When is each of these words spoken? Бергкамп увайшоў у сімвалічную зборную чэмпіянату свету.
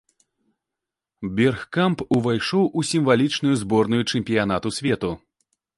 Бергкамп 1.41 2.03
увайшоў 2.19 2.65
у 2.81 2.87
сімвалічную 2.95 3.55
зборную 3.65 4.03
чэмпіянату 4.11 4.67
свету. 4.81 5.17